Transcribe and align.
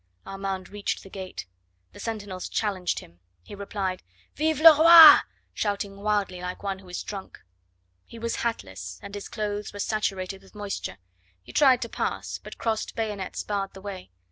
Armand 0.25 0.69
reached 0.69 1.03
the 1.03 1.11
gate; 1.11 1.45
the 1.93 1.99
sentinels 1.99 2.49
challenged 2.49 3.01
him; 3.01 3.19
he 3.43 3.53
replied: 3.53 4.01
"Vive 4.33 4.59
le 4.59 4.75
roi!" 4.75 5.19
shouting 5.53 5.95
wildly 5.97 6.41
like 6.41 6.63
one 6.63 6.79
who 6.79 6.89
is 6.89 7.03
drunk. 7.03 7.39
He 8.07 8.17
was 8.17 8.37
hatless, 8.37 8.99
and 9.03 9.13
his 9.13 9.29
clothes 9.29 9.73
were 9.73 9.77
saturated 9.79 10.41
with 10.41 10.55
moisture. 10.55 10.97
He 11.43 11.53
tried 11.53 11.83
to 11.83 11.87
pass, 11.89 12.39
but 12.39 12.57
crossed 12.57 12.95
bayonets 12.95 13.43
barred 13.43 13.75
the 13.75 13.81
way. 13.81 14.09